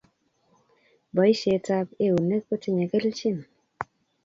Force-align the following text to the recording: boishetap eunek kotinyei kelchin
boishetap 1.15 1.87
eunek 2.05 2.41
kotinyei 2.47 2.89
kelchin 2.91 3.37